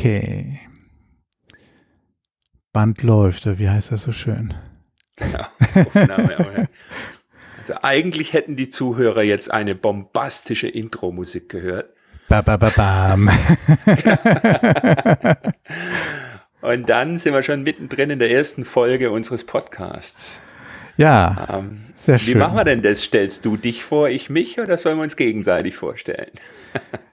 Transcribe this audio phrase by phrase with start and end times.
[0.00, 0.58] Okay.
[2.72, 4.54] Band läuft, oder wie heißt das so schön?
[5.16, 5.44] Genau.
[5.74, 6.68] Aufnahme,
[7.58, 11.90] also eigentlich hätten die Zuhörer jetzt eine bombastische Intro-Musik gehört.
[12.28, 13.28] Ba, ba, ba, bam.
[16.62, 20.40] Und dann sind wir schon mittendrin in der ersten Folge unseres Podcasts.
[20.96, 22.38] Ja, Ähm, sehr wie schön.
[22.38, 23.04] machen wir denn das?
[23.04, 26.30] Stellst du dich vor, ich mich oder sollen wir uns gegenseitig vorstellen?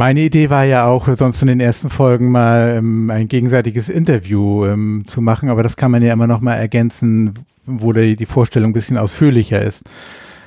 [0.00, 4.64] Meine Idee war ja auch, sonst in den ersten Folgen mal ähm, ein gegenseitiges Interview
[4.64, 7.34] ähm, zu machen, aber das kann man ja immer noch mal ergänzen,
[7.66, 9.84] wo die, die Vorstellung ein bisschen ausführlicher ist.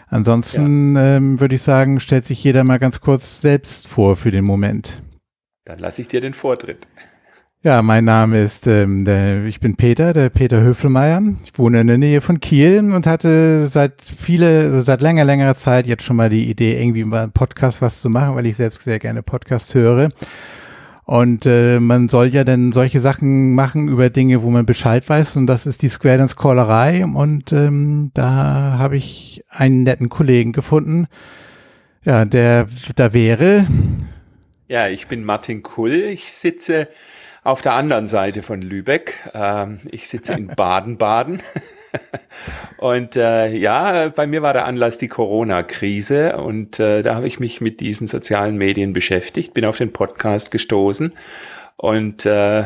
[0.07, 4.43] Ansonsten ähm, würde ich sagen, stellt sich jeder mal ganz kurz selbst vor für den
[4.43, 5.03] Moment.
[5.65, 6.87] Dann lasse ich dir den Vortritt.
[7.65, 11.21] Ja, mein Name ist, ähm, der, ich bin Peter, der Peter Höfelmeier.
[11.45, 15.87] Ich wohne in der Nähe von Kiel und hatte seit viele, seit länger, längerer Zeit
[15.87, 18.83] jetzt schon mal die Idee, irgendwie mal einen Podcast was zu machen, weil ich selbst
[18.83, 20.09] sehr gerne Podcast höre.
[21.05, 25.37] Und äh, man soll ja dann solche Sachen machen über Dinge, wo man Bescheid weiß.
[25.37, 27.05] Und das ist die Square Dance Callerei.
[27.05, 31.07] Und ähm, da habe ich einen netten Kollegen gefunden.
[32.03, 32.65] Ja, der
[32.97, 33.67] da wäre.
[34.67, 35.93] Ja, ich bin Martin Kull.
[35.93, 36.89] Ich sitze
[37.43, 39.29] auf der anderen Seite von Lübeck.
[39.33, 41.41] Ähm, ich sitze in Baden-Baden.
[42.77, 47.39] und äh, ja, bei mir war der Anlass die Corona-Krise und äh, da habe ich
[47.39, 51.13] mich mit diesen sozialen Medien beschäftigt, bin auf den Podcast gestoßen
[51.75, 52.63] und äh,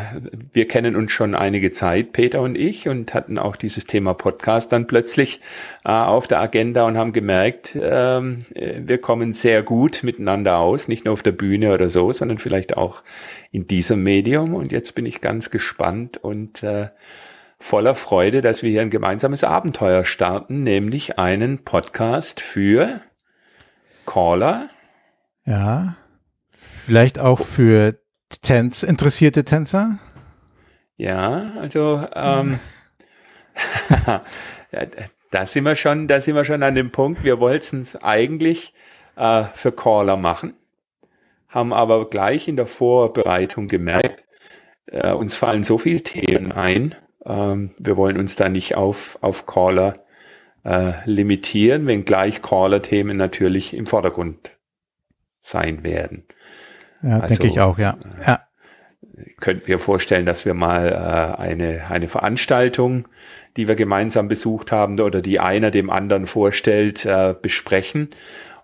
[0.54, 4.72] wir kennen uns schon einige Zeit, Peter und ich, und hatten auch dieses Thema Podcast
[4.72, 5.42] dann plötzlich
[5.86, 11.06] äh, auf der Agenda und haben gemerkt, äh, wir kommen sehr gut miteinander aus, nicht
[11.06, 13.04] nur auf der Bühne oder so, sondern vielleicht auch
[13.52, 14.54] in diesem Medium.
[14.54, 16.90] Und jetzt bin ich ganz gespannt und äh,
[17.60, 23.02] voller Freude, dass wir hier ein gemeinsames Abenteuer starten, nämlich einen Podcast für
[24.06, 24.70] Caller.
[25.46, 25.96] Ja.
[26.52, 28.00] Vielleicht auch für
[28.42, 30.00] Tänz, interessierte Tänzer?
[30.98, 32.60] Ja, also ähm,
[35.32, 37.24] da sind wir schon, da sind wir schon an dem Punkt.
[37.24, 38.74] Wir wollten es eigentlich
[39.16, 40.54] äh, für Caller machen,
[41.48, 44.24] haben aber gleich in der Vorbereitung gemerkt,
[44.88, 46.96] äh, uns fallen so viele Themen ein.
[47.26, 50.06] Ähm, wir wollen uns da nicht auf auf Caller
[50.64, 54.58] äh, limitieren, wenngleich Caller-Themen natürlich im Vordergrund
[55.42, 56.26] sein werden.
[57.02, 57.98] Ja, Also, denke ich auch, ja.
[58.26, 58.40] Ja,
[59.40, 63.08] könnten wir vorstellen, dass wir mal äh, eine, eine Veranstaltung,
[63.56, 68.10] die wir gemeinsam besucht haben oder die einer dem anderen vorstellt, äh, besprechen.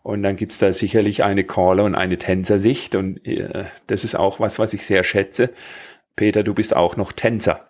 [0.04, 2.96] Und dann gibt's da sicherlich eine Caller- und eine Tänzersicht.
[2.96, 5.52] Und äh, das ist auch was, was ich sehr schätze.
[6.16, 7.70] Peter, du bist auch noch Tänzer.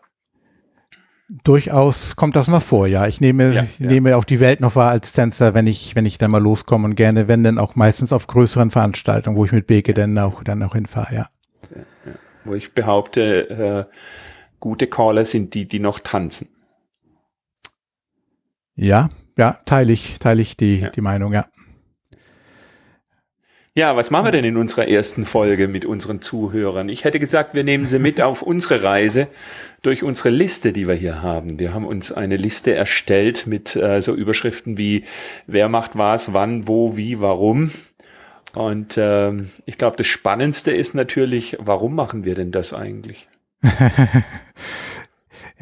[1.29, 3.07] Durchaus kommt das mal vor, ja.
[3.07, 3.87] Ich nehme, Ja, ich ja.
[3.87, 6.85] nehme auch die Welt noch wahr als Tänzer, wenn ich, wenn ich dann mal loskomme
[6.85, 10.43] und gerne, wenn dann auch meistens auf größeren Veranstaltungen, wo ich mit Beke dann auch,
[10.43, 11.27] dann auch hinfahre, ja.
[12.45, 13.95] Wo ich behaupte, äh,
[14.59, 16.49] gute Caller sind die, die noch tanzen.
[18.75, 20.89] Ja, ja, teile ich, teile ich die, Ja.
[20.89, 21.45] die Meinung, ja.
[23.75, 26.89] Ja, was machen wir denn in unserer ersten Folge mit unseren Zuhörern?
[26.89, 29.27] Ich hätte gesagt, wir nehmen sie mit auf unsere Reise
[29.81, 31.57] durch unsere Liste, die wir hier haben.
[31.57, 35.05] Wir haben uns eine Liste erstellt mit äh, so Überschriften wie
[35.47, 37.71] wer macht was, wann, wo, wie, warum.
[38.53, 43.27] Und ähm, ich glaube, das Spannendste ist natürlich, warum machen wir denn das eigentlich?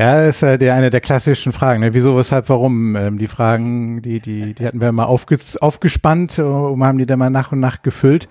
[0.02, 1.82] Ja, ist ja die, eine der klassischen Fragen.
[1.82, 1.94] Ne?
[1.94, 2.96] Wieso, weshalb, warum?
[2.96, 7.06] Ähm, die Fragen, die, die, die hatten wir mal aufges aufgespannt äh, und haben die
[7.06, 8.28] dann mal nach und nach gefüllt.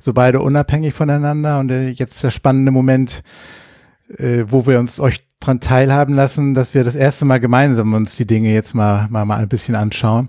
[0.00, 1.60] So beide unabhängig voneinander.
[1.60, 3.22] Und äh, jetzt der spannende Moment,
[4.18, 8.16] äh, wo wir uns euch dran teilhaben lassen, dass wir das erste Mal gemeinsam uns
[8.16, 10.28] die Dinge jetzt mal, mal, mal ein bisschen anschauen.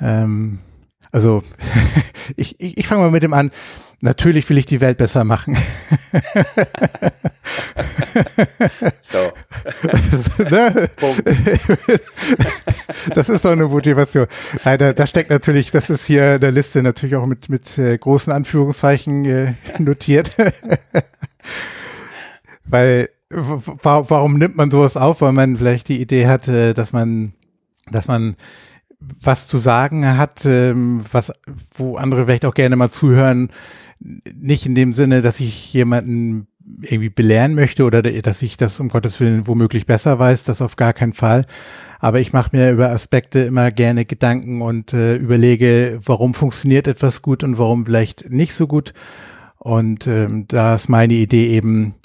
[0.00, 0.60] Ähm,
[1.12, 1.42] also,
[2.36, 3.50] ich, ich, ich fange mal mit dem an.
[4.00, 5.56] Natürlich will ich die Welt besser machen.
[9.02, 9.32] So,
[10.44, 10.88] ne?
[13.14, 14.26] Das ist so eine Motivation.
[14.64, 17.96] Nein, da, steckt natürlich, das ist hier in der Liste natürlich auch mit, mit äh,
[17.96, 20.32] großen Anführungszeichen äh, notiert.
[22.64, 25.20] Weil, warum nimmt man sowas auf?
[25.20, 27.32] Weil man vielleicht die Idee hat, äh, dass man,
[27.90, 28.36] dass man
[29.00, 31.32] was zu sagen hat, ähm, was,
[31.74, 33.50] wo andere vielleicht auch gerne mal zuhören.
[34.00, 36.46] Nicht in dem Sinne, dass ich jemanden
[36.80, 40.76] irgendwie belehren möchte oder dass ich das um Gottes Willen womöglich besser weiß, das auf
[40.76, 41.46] gar keinen Fall.
[41.98, 47.22] Aber ich mache mir über Aspekte immer gerne Gedanken und äh, überlege, warum funktioniert etwas
[47.22, 48.92] gut und warum vielleicht nicht so gut.
[49.56, 51.96] Und ähm, da ist meine Idee eben,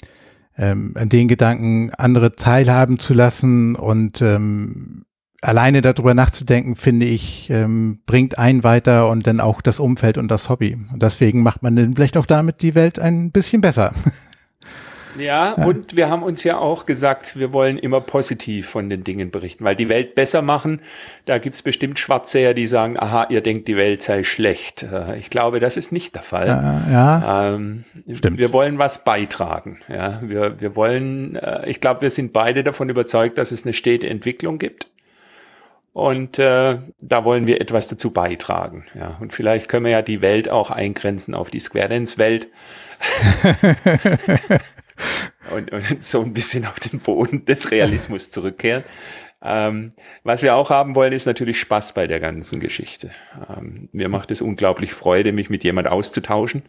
[0.56, 5.04] ähm, an den Gedanken andere teilhaben zu lassen und ähm,
[5.44, 10.28] alleine darüber nachzudenken, finde ich, ähm, bringt einen weiter und dann auch das Umfeld und
[10.28, 10.76] das Hobby.
[10.92, 13.92] Und deswegen macht man dann vielleicht auch damit die Welt ein bisschen besser.
[15.16, 19.04] Ja, ja, und wir haben uns ja auch gesagt, wir wollen immer positiv von den
[19.04, 20.80] Dingen berichten, weil die Welt besser machen,
[21.26, 24.82] da gibt's bestimmt Schwarzseher, die sagen, aha, ihr denkt, die Welt sei schlecht.
[24.82, 26.48] Äh, ich glaube, das ist nicht der Fall.
[26.48, 28.38] Ja, ja ähm, stimmt.
[28.38, 29.78] Wir wollen was beitragen.
[29.88, 33.72] Ja, wir, wir wollen, äh, ich glaube, wir sind beide davon überzeugt, dass es eine
[33.72, 34.88] stete Entwicklung gibt.
[35.94, 38.84] Und äh, da wollen wir etwas dazu beitragen.
[38.98, 42.48] Ja, und vielleicht können wir ja die Welt auch eingrenzen auf die Square Dance Welt.
[45.54, 48.82] und, und so ein bisschen auf den Boden des Realismus zurückkehren.
[49.40, 49.90] Ähm,
[50.24, 53.12] was wir auch haben wollen, ist natürlich Spaß bei der ganzen Geschichte.
[53.56, 56.62] Ähm, mir macht es unglaublich Freude, mich mit jemand auszutauschen.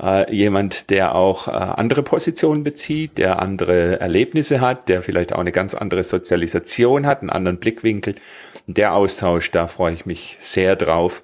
[0.00, 5.40] Äh, jemand, der auch äh, andere Positionen bezieht, der andere Erlebnisse hat, der vielleicht auch
[5.40, 8.14] eine ganz andere Sozialisation hat, einen anderen Blickwinkel.
[8.66, 11.22] Der Austausch, da freue ich mich sehr drauf,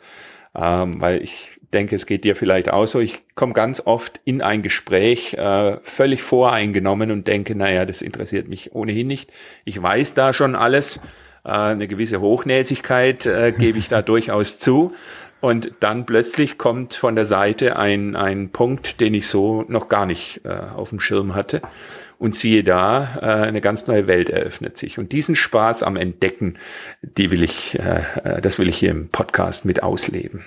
[0.55, 3.00] ähm, weil ich denke, es geht dir vielleicht auch so.
[3.00, 8.49] Ich komme ganz oft in ein Gespräch äh, völlig voreingenommen und denke, naja, das interessiert
[8.49, 9.31] mich ohnehin nicht.
[9.64, 11.00] Ich weiß da schon alles.
[11.44, 14.94] Äh, eine gewisse Hochnäsigkeit äh, gebe ich da durchaus zu.
[15.41, 20.05] Und dann plötzlich kommt von der Seite ein, ein Punkt, den ich so noch gar
[20.05, 21.62] nicht äh, auf dem Schirm hatte.
[22.19, 24.99] Und siehe da, äh, eine ganz neue Welt eröffnet sich.
[24.99, 26.56] Und diesen Spaß am Entdecken,
[27.03, 30.44] die will ich, äh, äh das will ich hier im Podcast mit ausleben.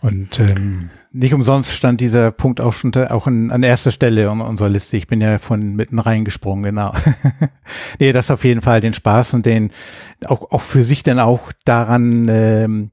[0.00, 4.40] Und ähm, nicht umsonst stand dieser Punkt auch schon auch an, an erster Stelle in
[4.40, 4.96] unserer Liste.
[4.96, 6.94] Ich bin ja von mitten reingesprungen, genau.
[8.00, 9.70] nee, das auf jeden Fall den Spaß und den
[10.24, 12.90] auch, auch für sich dann auch daran ähm,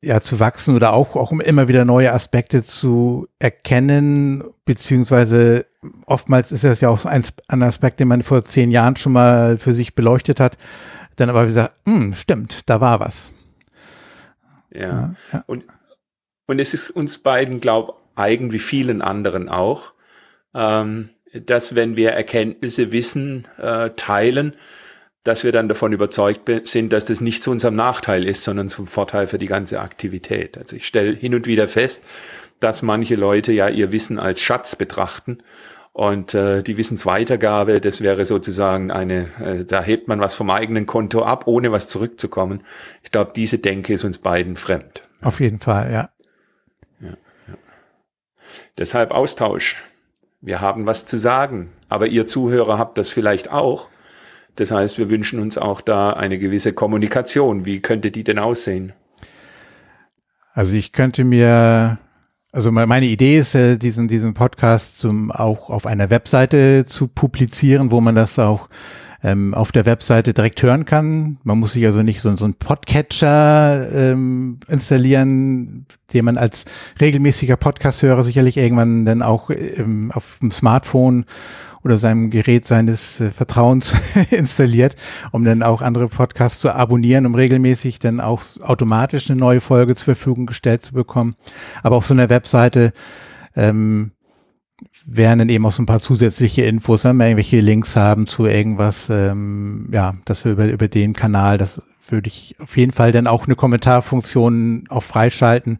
[0.00, 5.66] ja zu wachsen oder auch, auch um immer wieder neue Aspekte zu erkennen, beziehungsweise
[6.06, 9.58] oftmals ist das ja auch ein, ein Aspekt, den man vor zehn Jahren schon mal
[9.58, 10.56] für sich beleuchtet hat,
[11.16, 13.32] dann aber gesagt, hm, stimmt, da war was.
[14.70, 15.14] Ja.
[15.32, 15.44] ja.
[15.46, 15.64] Und
[16.46, 19.92] und es ist uns beiden, glaube eigen wie vielen anderen auch,
[20.54, 24.54] ähm, dass wenn wir Erkenntnisse, Wissen äh, teilen,
[25.24, 28.86] dass wir dann davon überzeugt sind, dass das nicht zu unserem Nachteil ist, sondern zum
[28.86, 30.58] Vorteil für die ganze Aktivität.
[30.58, 32.04] Also ich stelle hin und wieder fest,
[32.62, 35.38] dass manche Leute ja ihr Wissen als Schatz betrachten
[35.92, 40.86] und äh, die Wissensweitergabe, das wäre sozusagen eine, äh, da hebt man was vom eigenen
[40.86, 42.62] Konto ab, ohne was zurückzukommen.
[43.02, 45.06] Ich glaube, diese Denke ist uns beiden fremd.
[45.22, 46.08] Auf jeden Fall, ja.
[48.78, 49.82] Deshalb Austausch.
[50.40, 53.88] Wir haben was zu sagen, aber ihr Zuhörer habt das vielleicht auch.
[54.56, 57.64] Das heißt, wir wünschen uns auch da eine gewisse Kommunikation.
[57.64, 58.92] Wie könnte die denn aussehen?
[60.52, 61.98] Also ich könnte mir,
[62.52, 68.02] also meine Idee ist, diesen, diesen Podcast zum, auch auf einer Webseite zu publizieren, wo
[68.02, 68.68] man das auch
[69.22, 71.38] ähm, auf der Webseite direkt hören kann.
[71.44, 76.66] Man muss sich also nicht so, so einen Podcatcher ähm, installieren, den man als
[77.00, 81.24] regelmäßiger Podcast-Hörer sicherlich irgendwann dann auch ähm, auf dem Smartphone
[81.84, 83.94] oder seinem Gerät seines äh, Vertrauens
[84.30, 84.96] installiert,
[85.32, 89.94] um dann auch andere Podcasts zu abonnieren, um regelmäßig dann auch automatisch eine neue Folge
[89.94, 91.34] zur Verfügung gestellt zu bekommen.
[91.82, 92.92] Aber auf so einer Webseite
[93.56, 94.12] ähm,
[95.04, 98.46] werden dann eben auch so ein paar zusätzliche Infos, wenn wir irgendwelche Links haben zu
[98.46, 103.12] irgendwas, ähm, ja, dass wir über, über den Kanal, das würde ich auf jeden Fall
[103.12, 105.78] dann auch eine Kommentarfunktion auch freischalten,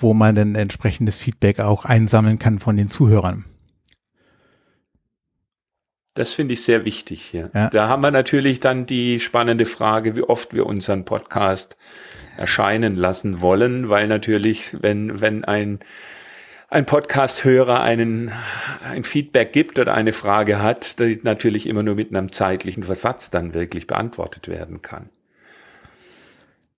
[0.00, 3.44] wo man dann entsprechendes Feedback auch einsammeln kann von den Zuhörern.
[6.14, 7.32] Das finde ich sehr wichtig.
[7.32, 7.48] Ja.
[7.54, 7.70] ja.
[7.70, 11.76] Da haben wir natürlich dann die spannende Frage, wie oft wir unseren Podcast
[12.36, 15.80] erscheinen lassen wollen, weil natürlich, wenn, wenn ein
[16.72, 18.32] ein Podcast-Hörer einen,
[18.82, 23.28] ein Feedback gibt oder eine Frage hat, die natürlich immer nur mit einem zeitlichen Versatz
[23.28, 25.10] dann wirklich beantwortet werden kann.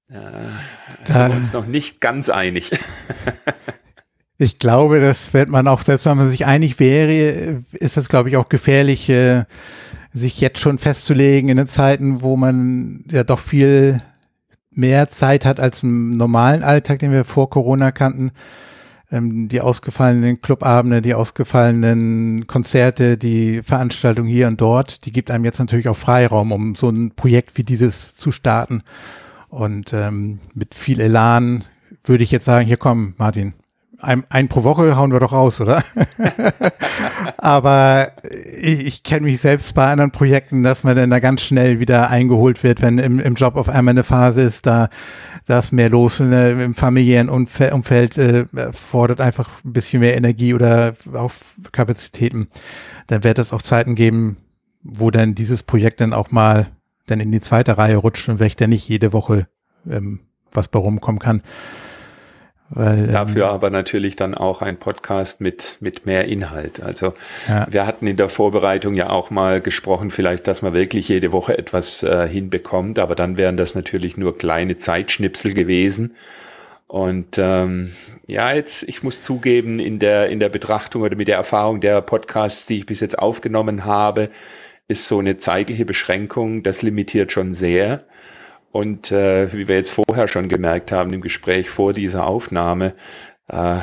[0.09, 2.73] Äh, da sind wir uns noch nicht ganz einig.
[4.39, 8.29] ich glaube, das wird man auch, selbst wenn man sich einig wäre, ist das, glaube
[8.29, 9.45] ich, auch gefährlich, äh,
[10.13, 14.03] sich jetzt schon festzulegen in den Zeiten, wo man ja doch viel
[14.71, 18.33] mehr Zeit hat als im normalen Alltag, den wir vor Corona kannten
[19.15, 25.45] ähm, die ausgefallenen Clubabende, die ausgefallenen Konzerte, die Veranstaltungen hier und dort, die gibt einem
[25.45, 28.83] jetzt natürlich auch Freiraum, um so ein Projekt wie dieses zu starten.
[29.49, 31.65] Und ähm, mit viel Elan
[32.03, 33.55] würde ich jetzt sagen, hier komm, Martin,
[34.01, 35.83] ein, ein pro Woche hauen wir doch raus, oder?
[37.39, 38.13] Aber
[38.61, 42.11] ich, ich kenne mich selbst bei anderen Projekten, dass man dann da ganz schnell wieder
[42.11, 44.89] eingeholt wird, wenn im, im Job auf einmal eine Phase ist, da,
[45.47, 50.17] da ist mehr los in, im familiären Umfeld, Umfeld äh, fordert einfach ein bisschen mehr
[50.17, 51.33] Energie oder auch
[51.73, 52.49] Kapazitäten.
[53.07, 54.39] Dann wird es auch Zeiten geben,
[54.83, 56.69] wo dann dieses Projekt dann auch mal
[57.07, 59.47] dann in die zweite Reihe rutscht und vielleicht dann nicht jede Woche
[59.89, 60.21] ähm,
[60.53, 61.43] was bei rumkommen kann.
[62.71, 66.83] Weil, Dafür ähm, aber natürlich dann auch ein Podcast mit, mit mehr Inhalt.
[66.83, 67.15] Also
[67.47, 67.67] ja.
[67.71, 71.57] wir hatten in der Vorbereitung ja auch mal gesprochen, vielleicht, dass man wirklich jede Woche
[71.59, 76.17] etwas äh, hinbekommt, aber dann wären das natürlich nur kleine Zeitschnipsel gewesen.
[76.87, 77.93] Und ähm,
[78.27, 82.01] ja, jetzt, ich muss zugeben, in der, in der Betrachtung oder mit der Erfahrung der
[82.01, 84.31] Podcasts, die ich bis jetzt aufgenommen habe,
[84.89, 88.05] ist so eine zeitliche Beschränkung, das limitiert schon sehr.
[88.75, 92.95] Und äh, wie wir jetzt vorher schon gemerkt haben im Gespräch vor dieser Aufnahme,
[93.47, 93.77] äh,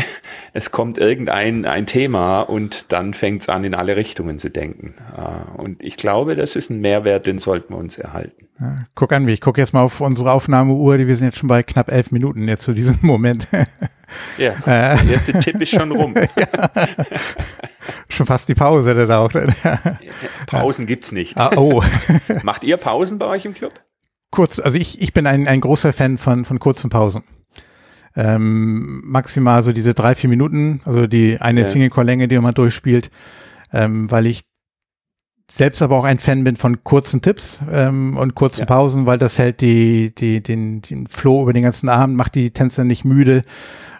[0.54, 4.94] es kommt irgendein ein Thema und dann fängt es an, in alle Richtungen zu denken.
[5.14, 8.48] Äh, und ich glaube, das ist ein Mehrwert, den sollten wir uns erhalten.
[8.58, 11.50] Ja, guck an, ich gucke jetzt mal auf unsere Aufnahmeuhr, die wir sind jetzt schon
[11.50, 13.48] bei knapp elf Minuten jetzt zu diesem Moment.
[14.38, 14.96] Ja, äh.
[15.04, 16.14] der erste Tipp ist schon rum.
[16.16, 16.88] ja.
[18.08, 19.30] Schon fast die Pause, der auch.
[20.46, 21.36] Pausen gibt's nicht.
[21.38, 21.84] Ah, oh.
[22.42, 23.74] Macht ihr Pausen bei euch im Club?
[24.30, 27.24] Kurz, also ich, ich bin ein, ein großer Fan von, von kurzen Pausen.
[28.16, 31.66] Ähm, maximal so diese drei, vier Minuten, also die eine ja.
[31.66, 33.10] Single-Core-Länge, die man durchspielt,
[33.72, 34.42] ähm, weil ich
[35.50, 38.66] selbst aber auch ein Fan bin von kurzen Tipps ähm, und kurzen ja.
[38.66, 42.50] Pausen, weil das hält die, die, den, den Flow über den ganzen Abend, macht die
[42.50, 43.44] Tänzer nicht müde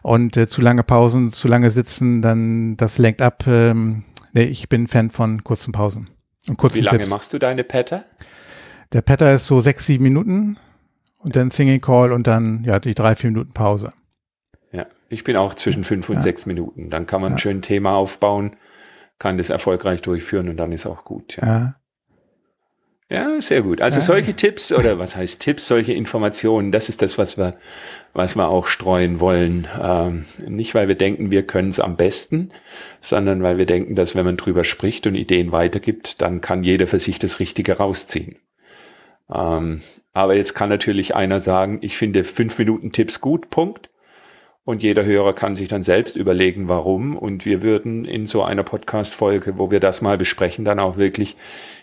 [0.03, 3.45] und äh, zu lange Pausen, zu lange sitzen, dann das lenkt ab.
[3.47, 6.11] Ähm, nee, ich bin Fan von kurzen Pausen
[6.49, 7.11] und kurzen Wie lange Tipps.
[7.11, 8.05] machst du deine Patter?
[8.93, 10.59] Der Patter ist so sechs, sieben Minuten
[11.19, 13.93] und dann Singing Call und dann ja die drei, vier Minuten Pause.
[14.73, 16.21] Ja, ich bin auch zwischen fünf und ja.
[16.23, 16.91] sechs Minuten.
[16.91, 17.37] Dann kann man ja.
[17.37, 18.57] ein schönes Thema aufbauen,
[19.19, 21.37] kann das erfolgreich durchführen und dann ist auch gut.
[21.37, 21.47] Ja.
[21.47, 21.75] ja.
[23.11, 23.81] Ja, sehr gut.
[23.81, 24.05] Also ja.
[24.05, 27.57] solche Tipps oder was heißt Tipps, solche Informationen, das ist das, was wir,
[28.13, 29.67] was wir auch streuen wollen.
[29.81, 32.51] Ähm, nicht, weil wir denken, wir können es am besten,
[33.01, 36.87] sondern weil wir denken, dass wenn man drüber spricht und Ideen weitergibt, dann kann jeder
[36.87, 38.37] für sich das Richtige rausziehen.
[39.33, 39.83] Ähm,
[40.13, 43.91] aber jetzt kann natürlich einer sagen, ich finde fünf Minuten Tipps gut, Punkt.
[44.65, 47.17] Und jeder Hörer kann sich dann selbst überlegen, warum.
[47.17, 51.37] Und wir würden in so einer Podcast-Folge, wo wir das mal besprechen, dann auch wirklich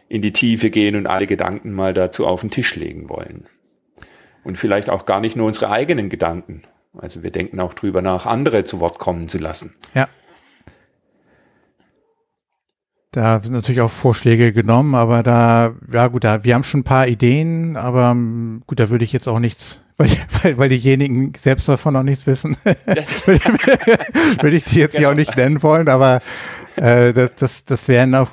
[0.07, 3.47] in die Tiefe gehen und alle Gedanken mal dazu auf den Tisch legen wollen.
[4.43, 6.61] Und vielleicht auch gar nicht nur unsere eigenen Gedanken.
[6.95, 9.73] Also wir denken auch drüber nach, andere zu Wort kommen zu lassen.
[9.95, 10.07] Ja.
[13.15, 16.83] Da sind natürlich auch Vorschläge genommen, aber da, ja gut, da, wir haben schon ein
[16.83, 20.09] paar Ideen, aber ähm, gut, da würde ich jetzt auch nichts, weil,
[20.41, 24.99] weil, weil diejenigen selbst davon noch nichts wissen, würde ich die jetzt genau.
[24.99, 26.21] hier auch nicht nennen wollen, aber
[26.75, 28.31] äh, das, das, das wären auch,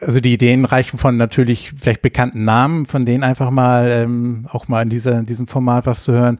[0.00, 4.66] also die Ideen reichen von natürlich vielleicht bekannten Namen, von denen einfach mal ähm, auch
[4.66, 6.38] mal in, dieser, in diesem Format was zu hören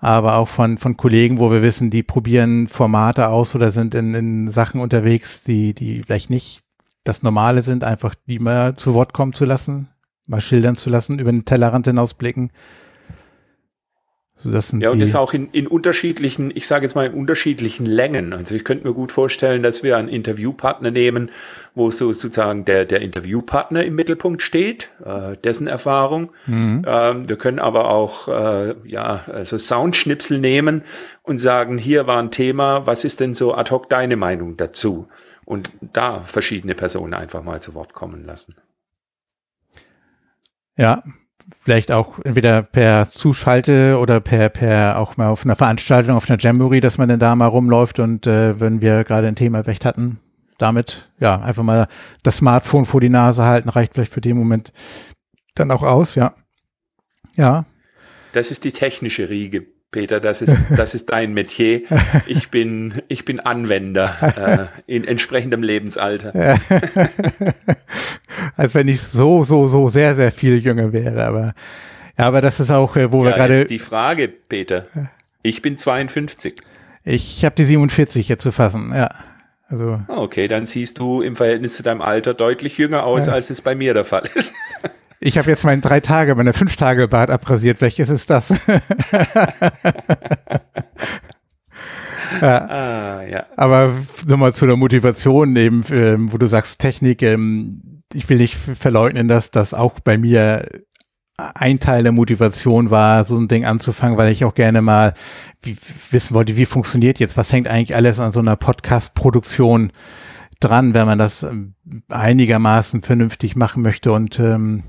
[0.00, 4.14] aber auch von, von Kollegen, wo wir wissen, die probieren Formate aus oder sind in,
[4.14, 6.63] in Sachen unterwegs, die, die vielleicht nicht
[7.04, 9.88] das Normale sind, einfach die mal zu Wort kommen zu lassen,
[10.26, 12.50] mal schildern zu lassen, über den Tellerrand hinausblicken.
[14.44, 17.14] So, das sind ja, und das auch in, in unterschiedlichen, ich sage jetzt mal in
[17.14, 18.32] unterschiedlichen Längen.
[18.32, 21.30] Also ich könnte mir gut vorstellen, dass wir einen Interviewpartner nehmen,
[21.74, 26.30] wo sozusagen der, der Interviewpartner im Mittelpunkt steht, äh, dessen Erfahrung.
[26.46, 26.84] Mhm.
[26.86, 30.82] Ähm, wir können aber auch äh, ja, also Soundschnipsel nehmen
[31.22, 35.08] und sagen, hier war ein Thema, was ist denn so ad hoc deine Meinung dazu?
[35.44, 38.54] und da verschiedene Personen einfach mal zu Wort kommen lassen.
[40.76, 41.02] Ja,
[41.60, 46.38] vielleicht auch entweder per Zuschalte oder per per auch mal auf einer Veranstaltung, auf einer
[46.38, 49.84] Jamboree, dass man dann da mal rumläuft und äh, wenn wir gerade ein Thema recht
[49.84, 50.20] hatten,
[50.58, 51.88] damit ja einfach mal
[52.22, 54.72] das Smartphone vor die Nase halten, reicht vielleicht für den Moment
[55.54, 56.34] dann auch aus, ja.
[57.36, 57.64] Ja.
[58.32, 59.66] Das ist die technische Riege.
[59.94, 61.82] Peter, das ist, das ist dein Metier.
[62.26, 66.58] Ich bin, ich bin Anwender äh, in entsprechendem Lebensalter.
[68.56, 71.54] Als wenn ich so, so, so sehr, sehr viel jünger wäre, aber,
[72.18, 73.66] ja, aber das ist auch, äh, wo ja, wir gerade.
[73.66, 74.86] die Frage, Peter.
[75.42, 76.56] Ich bin 52.
[77.04, 79.08] Ich habe die 47 jetzt zu fassen, ja.
[79.68, 80.00] Also.
[80.08, 83.32] Okay, dann siehst du im Verhältnis zu deinem Alter deutlich jünger aus, ja.
[83.32, 84.54] als es bei mir der Fall ist.
[85.26, 87.80] Ich habe jetzt meinen drei Tage, meine fünf Tage Bart abrasiert.
[87.80, 88.50] Welches ist das?
[92.42, 92.58] ja.
[92.68, 93.46] Ah, ja.
[93.56, 93.94] Aber
[94.26, 97.22] nochmal zu der Motivation eben, ähm, wo du sagst Technik.
[97.22, 100.68] Ähm, ich will nicht verleugnen, dass das auch bei mir
[101.38, 105.14] ein Teil der Motivation war, so ein Ding anzufangen, weil ich auch gerne mal
[106.10, 109.90] wissen wollte, wie funktioniert jetzt, was hängt eigentlich alles an so einer Podcast-Produktion
[110.60, 111.74] dran, wenn man das ähm,
[112.08, 114.82] einigermaßen vernünftig machen möchte und ähm,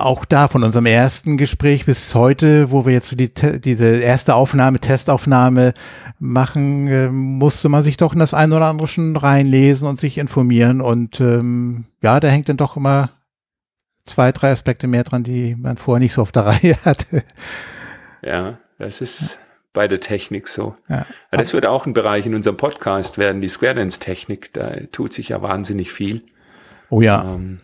[0.00, 4.34] auch da von unserem ersten Gespräch bis heute, wo wir jetzt so die, diese erste
[4.34, 5.74] Aufnahme, Testaufnahme
[6.18, 10.18] machen, äh, musste man sich doch in das eine oder andere schon reinlesen und sich
[10.18, 10.80] informieren.
[10.80, 13.10] Und ähm, ja, da hängt dann doch immer
[14.04, 17.24] zwei, drei Aspekte mehr dran, die man vorher nicht so auf der Reihe hatte.
[18.22, 19.38] Ja, das ist
[19.72, 20.76] bei der Technik so.
[20.88, 21.06] Ja.
[21.30, 24.52] Das wird auch ein Bereich in unserem Podcast werden, die Square Dance Technik.
[24.52, 26.22] Da tut sich ja wahnsinnig viel.
[26.90, 27.24] Oh ja.
[27.24, 27.60] Ähm,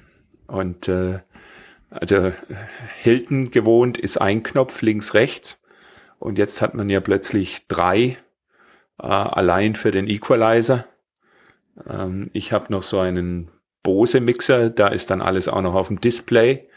[0.47, 1.19] und äh,
[1.91, 2.33] also
[3.03, 5.63] Hilton gewohnt ist ein Knopf links, rechts.
[6.19, 8.19] Und jetzt hat man ja plötzlich drei
[9.01, 10.85] äh, allein für den Equalizer.
[11.89, 13.51] Ähm, ich habe noch so einen
[13.83, 16.69] Bose Mixer, da ist dann alles auch noch auf dem Display.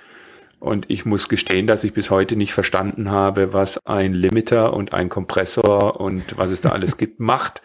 [0.60, 4.94] Und ich muss gestehen, dass ich bis heute nicht verstanden habe, was ein Limiter und
[4.94, 7.63] ein Kompressor und was es da alles gibt, macht.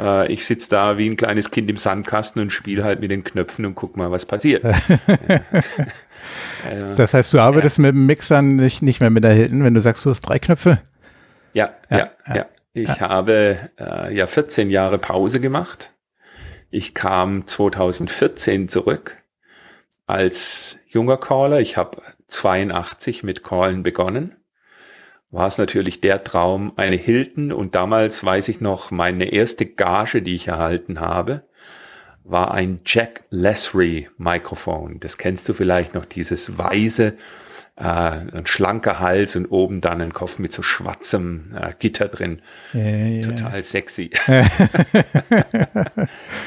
[0.00, 3.22] Äh, ich sitze da wie ein kleines Kind im Sandkasten und spiele halt mit den
[3.22, 4.64] Knöpfen und guck mal, was passiert.
[6.96, 7.82] das heißt, du arbeitest ja.
[7.82, 10.38] mit dem Mixer nicht, nicht mehr mit der Hilton, wenn du sagst, du hast drei
[10.38, 10.80] Knöpfe?
[11.52, 12.34] Ja, ja, ja.
[12.34, 12.46] ja.
[12.74, 13.00] Ich ja.
[13.00, 15.92] habe äh, ja 14 Jahre Pause gemacht.
[16.70, 19.18] Ich kam 2014 zurück
[20.06, 21.60] als junger Caller.
[21.60, 24.36] Ich habe 82 mit Callen begonnen.
[25.30, 30.20] War es natürlich der Traum, eine Hilton und damals weiß ich noch, meine erste Gage,
[30.20, 31.44] die ich erhalten habe,
[32.24, 35.00] war ein Jack Lesrie Mikrofon.
[35.00, 37.14] Das kennst du vielleicht noch, dieses weiße,
[37.76, 42.42] äh, ein schlanker Hals und oben dann ein Kopf mit so schwarzem äh, Gitter drin.
[42.72, 44.10] Ja, Total sexy.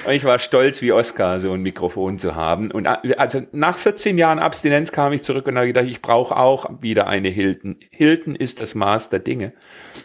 [0.05, 2.69] und ich war stolz wie Oscar, so ein Mikrofon zu haben.
[2.69, 6.35] Und äh, also nach 14 Jahren Abstinenz kam ich zurück und habe gedacht, ich brauche
[6.37, 7.77] auch wieder eine Hilton.
[7.89, 9.53] Hilton ist das Maß der Dinge.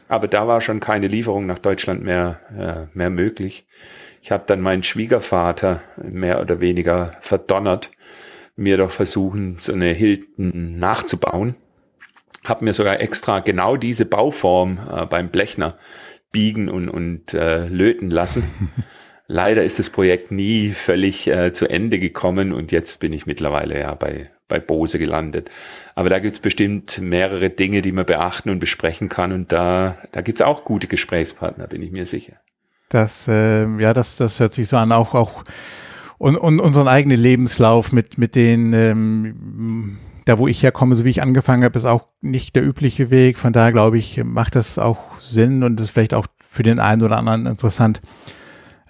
[0.08, 3.66] Aber da war schon keine Lieferung nach Deutschland mehr, äh, mehr möglich.
[4.22, 7.90] Ich habe dann meinen Schwiegervater mehr oder weniger verdonnert,
[8.60, 11.56] mir doch versuchen, so eine Hilton nachzubauen.
[12.44, 15.78] Hab mir sogar extra genau diese Bauform äh, beim Blechner
[16.30, 18.44] biegen und, und äh, löten lassen.
[19.26, 23.78] Leider ist das Projekt nie völlig äh, zu Ende gekommen und jetzt bin ich mittlerweile
[23.78, 25.50] ja bei, bei Bose gelandet.
[25.94, 30.20] Aber da gibt's bestimmt mehrere Dinge, die man beachten und besprechen kann und da, da
[30.20, 32.34] gibt's auch gute Gesprächspartner, bin ich mir sicher.
[32.88, 35.44] Das, äh, ja, das, das hört sich so an, auch, auch
[36.20, 41.08] und, und unseren eigenen Lebenslauf mit, mit den, ähm, da wo ich herkomme, so wie
[41.08, 43.38] ich angefangen habe, ist auch nicht der übliche Weg.
[43.38, 47.00] Von daher glaube ich, macht das auch Sinn und ist vielleicht auch für den einen
[47.00, 48.02] oder anderen interessant.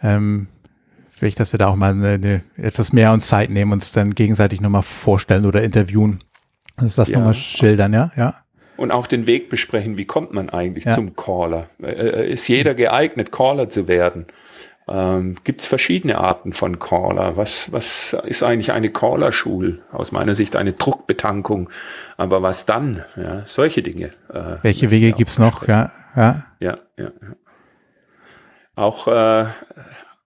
[0.02, 0.48] Ähm,
[1.08, 4.12] vielleicht, dass wir da auch mal eine, eine, etwas mehr uns Zeit nehmen, uns dann
[4.16, 6.24] gegenseitig nochmal vorstellen oder interviewen.
[6.74, 7.18] Also das ja.
[7.18, 8.10] nochmal schildern, ja?
[8.16, 8.34] Ja.
[8.76, 10.94] Und auch den Weg besprechen, wie kommt man eigentlich ja.
[10.94, 11.68] zum Caller?
[11.80, 14.26] Äh, äh, ist jeder geeignet, Caller zu werden?
[14.90, 17.36] Ähm, gibt es verschiedene Arten von Caller.
[17.36, 19.82] Was, was ist eigentlich eine Caller-Schul?
[19.92, 21.70] Aus meiner Sicht eine Druckbetankung.
[22.16, 23.04] Aber was dann?
[23.16, 24.10] Ja, solche Dinge.
[24.32, 25.66] Äh, Welche Wege gibt's noch?
[25.68, 26.44] Ja, ja.
[26.58, 27.36] Ja, ja, ja.
[28.74, 29.46] Auch, äh,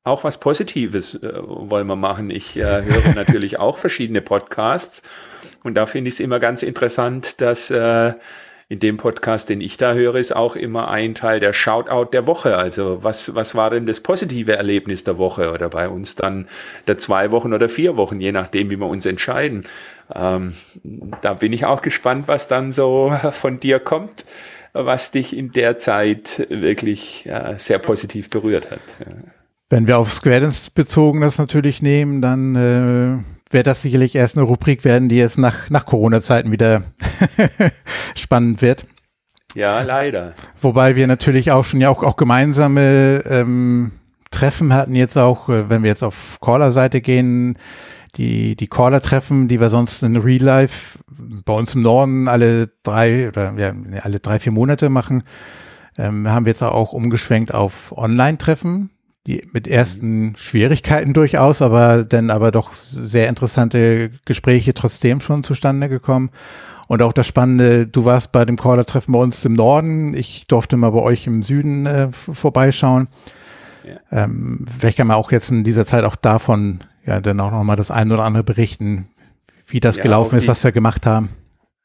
[0.02, 2.30] auch was Positives äh, wollen wir machen.
[2.30, 5.02] Ich äh, höre natürlich auch verschiedene Podcasts.
[5.62, 8.14] Und da finde ich es immer ganz interessant, dass äh,
[8.68, 12.26] in dem Podcast, den ich da höre, ist auch immer ein Teil der Shoutout der
[12.26, 12.56] Woche.
[12.56, 16.48] Also was, was war denn das positive Erlebnis der Woche oder bei uns dann
[16.86, 19.64] der zwei Wochen oder vier Wochen, je nachdem, wie wir uns entscheiden.
[20.14, 20.54] Ähm,
[21.20, 24.24] da bin ich auch gespannt, was dann so von dir kommt,
[24.72, 28.80] was dich in der Zeit wirklich äh, sehr positiv berührt hat.
[29.70, 34.44] Wenn wir auf Squadrons bezogen das natürlich nehmen, dann äh wird das sicherlich erst eine
[34.44, 36.82] Rubrik werden, die jetzt nach, nach Corona-Zeiten wieder
[38.14, 38.86] spannend wird.
[39.54, 40.34] Ja, leider.
[40.60, 43.92] Wobei wir natürlich auch schon ja auch, auch gemeinsame ähm,
[44.30, 47.56] Treffen hatten, jetzt auch, äh, wenn wir jetzt auf Caller-Seite gehen,
[48.16, 50.98] die, die Caller-Treffen, die wir sonst in Real Life
[51.44, 55.22] bei uns im Norden alle drei oder ja, alle drei, vier Monate machen,
[55.96, 58.90] ähm, haben wir jetzt auch umgeschwenkt auf Online-Treffen
[59.26, 65.88] die mit ersten Schwierigkeiten durchaus, aber dann aber doch sehr interessante Gespräche trotzdem schon zustande
[65.88, 66.30] gekommen.
[66.86, 70.76] Und auch das Spannende, du warst bei dem Caller-Treffen bei uns im Norden, ich durfte
[70.76, 73.08] mal bei euch im Süden äh, vorbeischauen.
[73.86, 74.24] Ja.
[74.24, 77.76] Ähm, vielleicht kann man auch jetzt in dieser Zeit auch davon ja dann auch nochmal
[77.76, 79.08] das eine oder andere berichten,
[79.66, 81.30] wie das ja, gelaufen ist, die, was wir gemacht haben.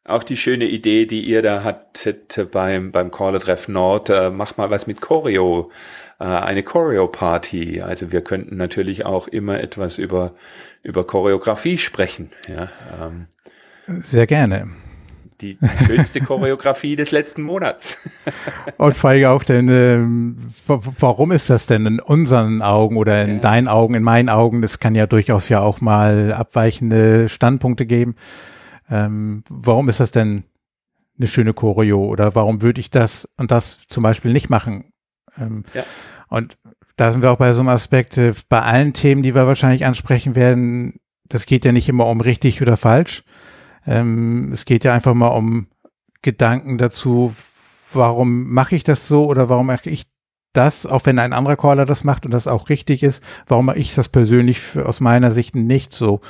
[0.05, 4.69] Auch die schöne Idee, die ihr da hattet beim, beim Caller-Treff Nord, äh, mach mal
[4.69, 5.71] was mit Choreo
[6.25, 7.81] eine Choreo-Party.
[7.81, 10.33] Also wir könnten natürlich auch immer etwas über,
[10.83, 12.29] über Choreografie sprechen.
[12.47, 12.69] Ja,
[13.01, 13.27] ähm,
[13.87, 14.67] Sehr gerne.
[15.39, 17.99] Die schönste Choreografie des letzten Monats.
[18.77, 23.35] Und vor allem auch denn, ähm, warum ist das denn in unseren Augen oder in
[23.35, 23.39] ja.
[23.39, 24.61] deinen Augen, in meinen Augen?
[24.61, 28.15] Das kann ja durchaus ja auch mal abweichende Standpunkte geben.
[28.91, 30.43] Ähm, warum ist das denn
[31.17, 34.91] eine schöne Choreo oder warum würde ich das und das zum Beispiel nicht machen?
[35.37, 35.83] Ähm, ja.
[36.27, 36.57] Und
[36.95, 39.85] da sind wir auch bei so einem Aspekt, äh, bei allen Themen, die wir wahrscheinlich
[39.85, 43.23] ansprechen werden, das geht ja nicht immer um richtig oder falsch.
[43.85, 45.67] Ähm, es geht ja einfach mal um
[46.21, 47.33] Gedanken dazu,
[47.93, 50.05] warum mache ich das so oder warum mache ich
[50.53, 53.77] das, auch wenn ein anderer Caller das macht und das auch richtig ist, warum mache
[53.77, 56.21] ich das persönlich für, aus meiner Sicht nicht so?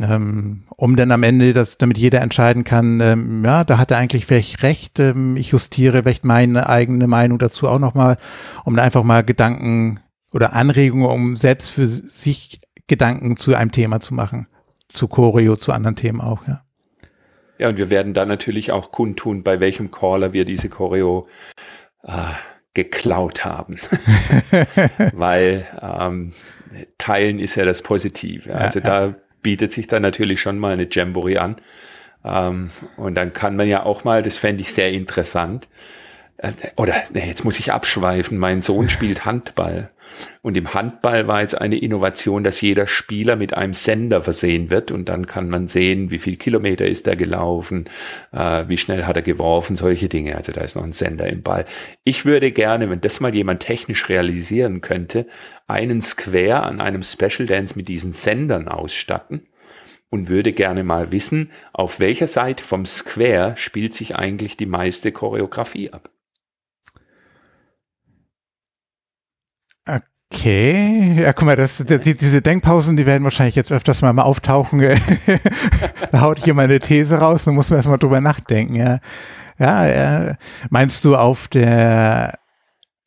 [0.00, 3.98] Ähm, um dann am Ende, das, damit jeder entscheiden kann, ähm, ja, da hat er
[3.98, 8.16] eigentlich vielleicht recht, ähm, ich justiere vielleicht meine eigene Meinung dazu auch nochmal,
[8.64, 10.00] um dann einfach mal Gedanken
[10.32, 14.46] oder Anregungen, um selbst für sich Gedanken zu einem Thema zu machen.
[14.88, 16.62] Zu Choreo, zu anderen Themen auch, ja.
[17.58, 21.28] Ja, und wir werden dann natürlich auch kundtun, bei welchem Caller wir diese Choreo
[22.02, 22.32] äh,
[22.74, 23.76] geklaut haben.
[25.12, 26.32] Weil ähm,
[26.98, 28.54] Teilen ist ja das Positive.
[28.54, 31.56] Also ja, da bietet sich dann natürlich schon mal eine Jamboree an.
[32.24, 35.68] Ähm, und dann kann man ja auch mal, das fände ich sehr interessant,
[36.38, 39.90] äh, oder nee, jetzt muss ich abschweifen, mein Sohn spielt Handball.
[40.42, 44.90] Und im Handball war jetzt eine Innovation, dass jeder Spieler mit einem Sender versehen wird
[44.90, 47.88] und dann kann man sehen, wie viel Kilometer ist er gelaufen,
[48.32, 50.36] äh, wie schnell hat er geworfen, solche Dinge.
[50.36, 51.64] Also da ist noch ein Sender im Ball.
[52.04, 55.26] Ich würde gerne, wenn das mal jemand technisch realisieren könnte,
[55.66, 59.46] einen Square an einem Special Dance mit diesen Sendern ausstatten
[60.12, 65.10] und würde gerne mal wissen, auf welcher Seite vom Square spielt sich eigentlich die meiste
[65.10, 66.11] Choreografie ab.
[70.34, 74.22] Okay, ja, guck mal, das, die, diese Denkpausen, die werden wahrscheinlich jetzt öfters mal, mal
[74.22, 74.80] auftauchen.
[76.10, 78.98] da haut hier mal eine These raus, da muss man erstmal drüber nachdenken, ja.
[79.58, 80.36] Ja, ja.
[80.70, 82.38] Meinst du auf der,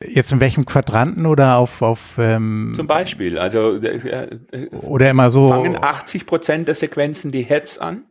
[0.02, 4.28] jetzt in welchem Quadranten oder auf, auf ähm, Zum Beispiel, also äh,
[4.72, 5.50] oder immer so.
[5.50, 8.04] Fangen 80 Prozent der Sequenzen die Heads an?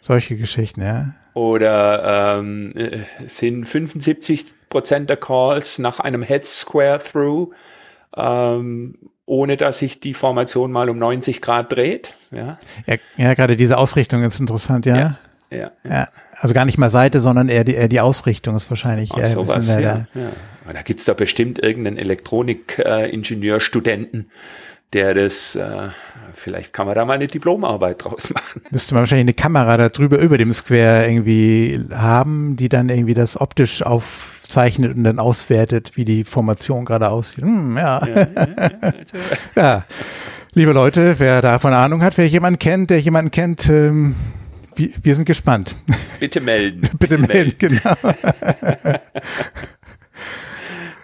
[0.00, 1.14] Solche Geschichten, ja.
[1.34, 7.52] Oder ähm, äh, sind 75 Prozent der Calls nach einem Head Square Through
[8.16, 8.96] ähm,
[9.26, 12.14] ohne dass sich die Formation mal um 90 Grad dreht.
[12.30, 14.96] Ja, ja, ja gerade diese Ausrichtung ist interessant, ja.
[14.96, 15.18] Ja,
[15.50, 16.08] ja, ja.
[16.40, 19.10] Also gar nicht mal Seite, sondern eher die, eher die Ausrichtung ist wahrscheinlich.
[19.14, 20.06] Ach, sowas, ja, da.
[20.14, 20.30] ja.
[20.72, 24.24] Da gibt's da bestimmt irgendeinen Elektronikingenieur-Studenten, äh,
[24.92, 25.88] der das, äh,
[26.34, 28.62] vielleicht kann man da mal eine Diplomarbeit draus machen.
[28.70, 33.14] Müsste man wahrscheinlich eine Kamera da drüber über dem Square irgendwie haben, die dann irgendwie
[33.14, 37.44] das optisch auf aufzeichnet und dann auswertet, wie die Formation gerade aussieht.
[37.44, 38.06] Hm, ja.
[38.06, 38.92] Ja, ja,
[39.56, 39.84] ja,
[40.54, 44.14] Liebe Leute, wer davon Ahnung hat, wer jemanden kennt, der jemanden kennt, ähm,
[44.76, 45.76] wir, sind gespannt.
[46.20, 46.80] Bitte melden.
[46.98, 47.96] Bitte, Bitte melden, melden, genau.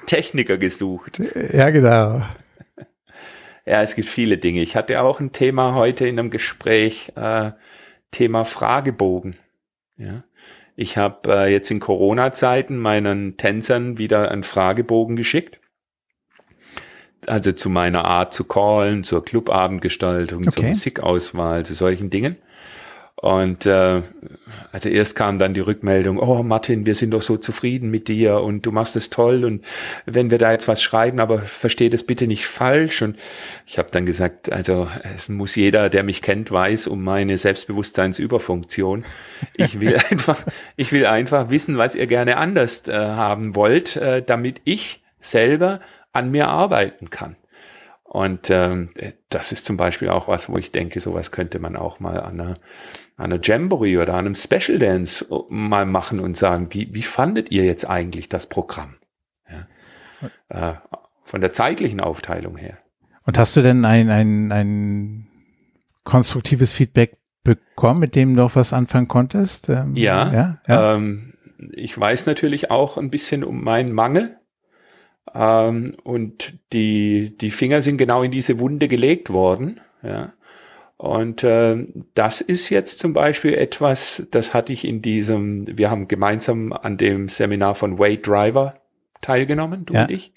[0.06, 1.22] Techniker gesucht.
[1.52, 2.22] Ja, genau.
[3.64, 4.60] Ja, es gibt viele Dinge.
[4.60, 7.52] Ich hatte auch ein Thema heute in einem Gespräch, äh,
[8.10, 9.36] Thema Fragebogen.
[9.96, 10.24] Ja.
[10.80, 15.58] Ich habe äh, jetzt in Corona-Zeiten meinen Tänzern wieder einen Fragebogen geschickt.
[17.26, 20.50] Also zu meiner Art zu callen, zur Clubabendgestaltung, okay.
[20.50, 22.36] zur Musikauswahl, zu solchen Dingen.
[23.20, 24.02] Und äh,
[24.70, 28.40] also erst kam dann die Rückmeldung, oh Martin, wir sind doch so zufrieden mit dir
[28.42, 29.64] und du machst es toll und
[30.06, 33.02] wenn wir da jetzt was schreiben, aber versteh das bitte nicht falsch.
[33.02, 33.18] Und
[33.66, 39.04] ich habe dann gesagt, also es muss jeder, der mich kennt, weiß um meine Selbstbewusstseinsüberfunktion.
[39.54, 40.44] Ich will einfach,
[40.76, 45.80] ich will einfach wissen, was ihr gerne anders äh, haben wollt, äh, damit ich selber
[46.12, 47.34] an mir arbeiten kann.
[48.08, 48.90] Und ähm,
[49.28, 52.40] das ist zum Beispiel auch was, wo ich denke, sowas könnte man auch mal an
[52.40, 52.56] einer
[53.18, 57.84] einer Jamboree oder einem Special Dance mal machen und sagen, wie, wie fandet ihr jetzt
[57.84, 58.94] eigentlich das Programm?
[59.50, 60.70] Ja.
[60.70, 60.74] Äh,
[61.24, 62.78] von der zeitlichen Aufteilung her.
[63.26, 65.26] Und hast du denn ein, ein, ein
[66.04, 69.68] konstruktives Feedback bekommen, mit dem du auch was anfangen konntest?
[69.68, 70.94] Ähm, ja, ja, ja.
[70.94, 71.34] Ähm,
[71.72, 74.37] ich weiß natürlich auch ein bisschen um meinen Mangel.
[75.34, 79.80] Ähm, und die, die Finger sind genau in diese Wunde gelegt worden.
[80.02, 80.32] Ja.
[80.96, 86.08] Und äh, das ist jetzt zum Beispiel etwas, das hatte ich in diesem, wir haben
[86.08, 88.74] gemeinsam an dem Seminar von Wade Driver
[89.22, 90.02] teilgenommen, du ja.
[90.02, 90.32] und ich.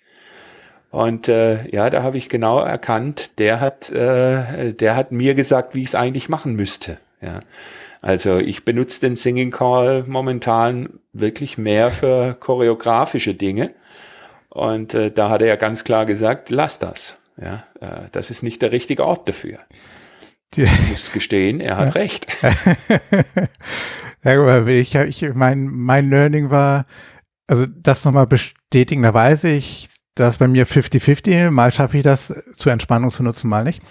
[0.91, 5.73] Und äh, ja, da habe ich genau erkannt, der hat, äh, der hat mir gesagt,
[5.73, 6.99] wie ich es eigentlich machen müsste.
[7.21, 7.39] Ja.
[8.01, 13.71] Also ich benutze den Singing Call momentan wirklich mehr für choreografische Dinge.
[14.53, 17.17] Und äh, da hat er ja ganz klar gesagt, lass das.
[17.41, 19.59] Ja, äh, das ist nicht der richtige Ort dafür.
[20.53, 22.01] Ich muss gestehen, er hat ja.
[22.01, 22.27] recht.
[24.23, 26.85] ja, ich, ich, mein, mein Learning war,
[27.47, 32.33] also das nochmal bestätigen, da weiß ich, dass bei mir 50-50, mal schaffe ich das
[32.57, 33.81] zur Entspannung zu nutzen, mal nicht.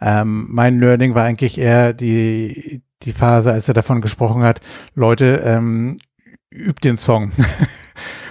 [0.00, 4.60] Ähm, mein Learning war eigentlich eher die, die Phase, als er davon gesprochen hat,
[4.96, 6.00] Leute, ähm,
[6.50, 7.30] übt den Song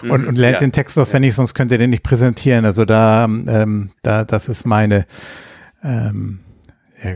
[0.04, 0.60] und, und lernt ja.
[0.60, 1.36] den Text auswendig, ja.
[1.36, 2.66] sonst könnt ihr den nicht präsentieren.
[2.66, 5.06] Also da, ähm, da, das ist meine,
[5.84, 6.40] ähm,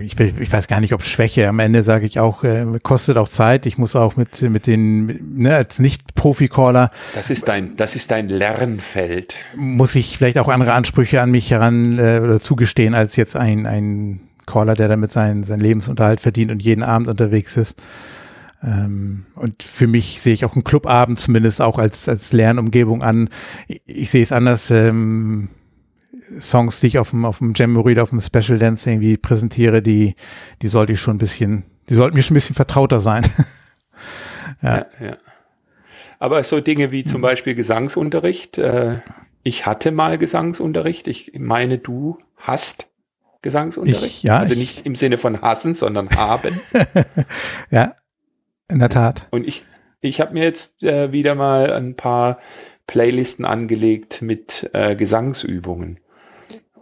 [0.02, 1.48] ich, ich weiß gar nicht, ob Schwäche.
[1.48, 3.66] Am Ende sage ich auch, äh, kostet auch Zeit.
[3.66, 6.92] Ich muss auch mit mit den ne, als Nicht-Profi-Caller.
[7.16, 9.36] Das ist dein das ist dein Lernfeld.
[9.56, 13.66] Muss ich vielleicht auch andere Ansprüche an mich heran äh, oder zugestehen als jetzt ein
[13.66, 17.82] ein Caller, der damit seinen sein Lebensunterhalt verdient und jeden Abend unterwegs ist.
[18.64, 23.30] Ähm, und für mich sehe ich auch einen Clubabend zumindest auch als als Lernumgebung an.
[23.68, 24.72] Ich, ich sehe es anders.
[24.72, 25.50] Ähm,
[26.40, 30.16] Songs, die ich auf dem, auf dem Jamboree, auf dem Special Dance irgendwie präsentiere, die,
[30.62, 33.24] die sollte ich schon ein bisschen, die sollten mir schon ein bisschen vertrauter sein.
[34.62, 34.78] ja.
[34.78, 35.18] ja, ja.
[36.20, 38.58] Aber so Dinge wie zum Beispiel Gesangsunterricht.
[38.58, 39.00] Äh,
[39.44, 41.08] ich hatte mal Gesangsunterricht.
[41.08, 42.88] Ich meine, du hast
[43.42, 44.06] Gesangsunterricht.
[44.06, 46.58] Ich, ja, also nicht im Sinne von hassen, sondern haben.
[47.72, 47.96] ja,
[48.70, 49.28] in der Tat.
[49.32, 49.64] Und ich,
[50.02, 52.40] ich habe mir jetzt äh, wieder mal ein paar
[52.88, 56.00] Playlisten angelegt mit äh, Gesangsübungen.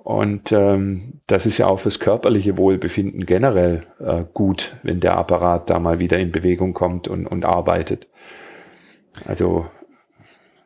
[0.04, 5.70] Und ähm, das ist ja auch fürs körperliche Wohlbefinden generell äh, gut, wenn der Apparat
[5.70, 8.08] da mal wieder in Bewegung kommt und, und arbeitet.
[9.26, 9.68] Also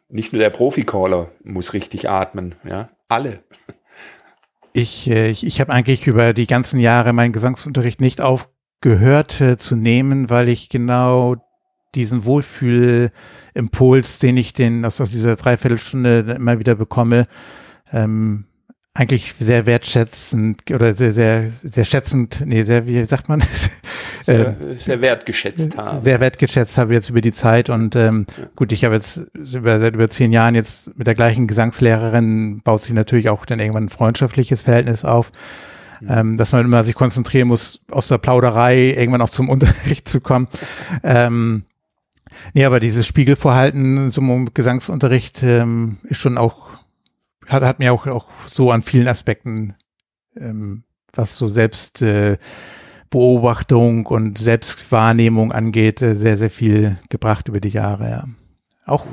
[0.08, 3.40] nicht nur der Proficaller muss richtig atmen, ja, alle.
[4.72, 8.55] Ich, äh, ich, ich habe eigentlich über die ganzen Jahre meinen Gesangsunterricht nicht aufgehört
[9.42, 11.36] äh, zu nehmen, weil ich genau
[11.96, 17.28] diesen Wohlfühlimpuls, den ich den aus, aus dieser Dreiviertelstunde immer wieder bekomme,
[17.92, 18.46] ähm,
[18.94, 23.44] eigentlich sehr wertschätzend oder sehr, sehr, sehr schätzend, nee, sehr, wie sagt man?
[24.24, 26.00] sehr, ähm, sehr wertgeschätzt habe.
[26.00, 28.48] Sehr wertgeschätzt habe jetzt über die Zeit und ähm, ja.
[28.56, 32.84] gut, ich habe jetzt über, seit über zehn Jahren jetzt mit der gleichen Gesangslehrerin baut
[32.84, 35.32] sich natürlich auch dann irgendwann ein freundschaftliches Verhältnis auf.
[36.08, 40.22] Ähm, dass man immer sich konzentrieren muss, aus der Plauderei irgendwann auch zum Unterricht zu
[40.22, 40.48] kommen.
[41.04, 41.66] ähm,
[42.54, 46.76] nee, aber dieses Spiegelverhalten zum Gesangsunterricht ähm, ist schon auch
[47.48, 49.76] hat, hat mir auch, auch so an vielen Aspekten,
[50.36, 52.38] ähm, was so selbst äh,
[53.10, 58.26] Beobachtung und Selbstwahrnehmung angeht, äh, sehr, sehr viel gebracht über die Jahre, ja.
[58.86, 59.08] Auch,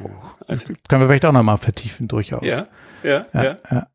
[0.48, 2.44] also, können wir vielleicht auch nochmal vertiefen, durchaus.
[2.44, 2.66] Ja,
[3.02, 3.42] ja, ja.
[3.42, 3.58] ja.
[3.70, 3.86] ja.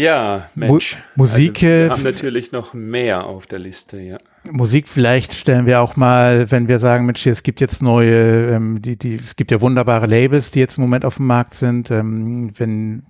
[0.00, 0.96] Ja, Mensch.
[1.14, 1.62] Mu Musik.
[1.62, 4.18] Also wir haben natürlich noch mehr auf der Liste, ja.
[4.50, 8.80] Musik vielleicht stellen wir auch mal, wenn wir sagen, Mensch, es gibt jetzt neue, ähm,
[8.80, 11.90] die, die, es gibt ja wunderbare Labels, die jetzt im Moment auf dem Markt sind.
[11.90, 13.02] Ähm, wenn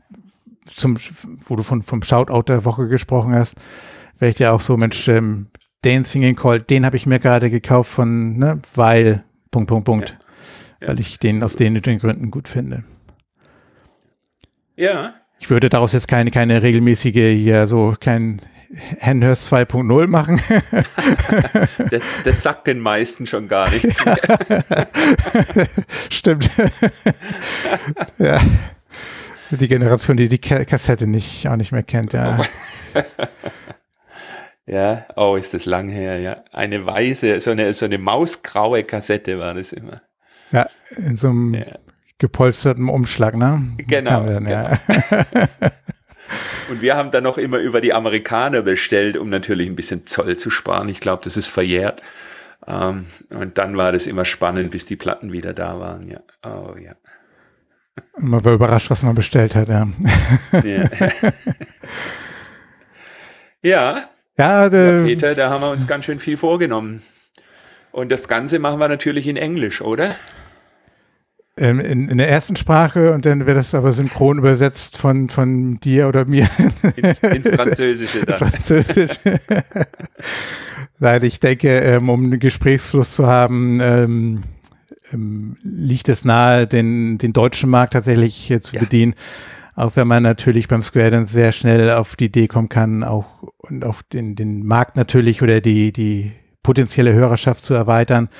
[0.67, 0.97] zum,
[1.45, 3.55] wo du von vom Shoutout der Woche gesprochen hast,
[4.17, 5.47] vielleicht ja auch so, Mensch, ähm,
[5.85, 9.23] den Singing Call, den habe ich mir gerade gekauft von, ne, weil,
[9.53, 10.11] Punkt, Punkt, Punkt.
[10.11, 10.17] Ja.
[10.81, 10.89] Ja.
[10.89, 12.83] Weil ich den aus den, den Gründen gut finde.
[14.75, 18.41] Ja, ich würde daraus jetzt keine, keine regelmäßige hier so kein
[18.99, 20.41] Henhurst 2.0 machen.
[21.91, 24.17] das, das, sagt den meisten schon gar nichts mehr.
[26.11, 26.51] Stimmt.
[28.19, 28.41] ja.
[29.51, 32.41] Die Generation, die die Kassette nicht, auch nicht mehr kennt, ja.
[34.67, 36.45] ja, oh, ist das lang her, ja.
[36.53, 40.03] Eine weiße, so eine, so eine mausgraue Kassette war das immer.
[40.53, 41.65] Ja, in so einem ja
[42.21, 43.73] gepolsterten Umschlag, ne?
[43.79, 44.25] Genau.
[44.25, 44.51] Dann, genau.
[44.51, 44.79] Ja.
[46.71, 50.37] Und wir haben dann noch immer über die Amerikaner bestellt, um natürlich ein bisschen Zoll
[50.37, 50.89] zu sparen.
[50.89, 52.03] Ich glaube, das ist verjährt.
[52.65, 56.07] Um, ähm, und dann war das immer spannend, bis die Platten wieder da waren.
[56.09, 56.21] Ja.
[56.45, 56.93] Oh ja.
[58.19, 59.89] man war überrascht, was man bestellt hat, ja.
[60.63, 60.63] Ja.
[63.63, 64.11] ja.
[64.39, 67.03] Ja, ja, Peter, da haben wir uns ganz schön viel vorgenommen.
[67.93, 70.17] Und das Ganze machen wir natürlich in Englisch, oder?
[71.61, 75.79] Ähm, in, in, der ersten Sprache und dann wird das aber synchron übersetzt von, von
[75.79, 76.49] dir oder mir.
[76.97, 78.37] Ins, ins Französische dann.
[78.37, 79.41] Französische.
[80.99, 84.43] Nein, ich denke, ähm, um einen Gesprächsfluss zu haben, ähm,
[85.13, 88.81] ähm, liegt es nahe, den, den deutschen Markt tatsächlich äh, zu ja.
[88.81, 89.15] bedienen.
[89.75, 93.27] Auch wenn man natürlich beim Square Dance sehr schnell auf die Idee kommen kann, auch
[93.59, 98.31] und auf den, den Markt natürlich oder die, die potenzielle Hörerschaft zu erweitern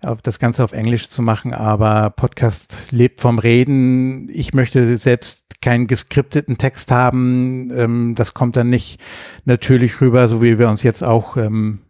[0.00, 4.28] das Ganze auf Englisch zu machen, aber Podcast lebt vom Reden.
[4.28, 7.70] Ich möchte selbst keinen geskripteten Text haben.
[7.74, 9.00] Ähm, das kommt dann nicht
[9.44, 11.80] natürlich rüber, so wie wir uns jetzt auch ähm,